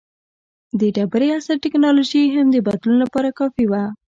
د 0.79 0.81
ډبرې 0.95 1.27
عصر 1.37 1.55
ټکنالوژي 1.65 2.23
هم 2.35 2.47
د 2.51 2.57
بدلون 2.67 2.97
لپاره 3.03 3.29
کافي 3.39 3.65
وه. 3.71 3.83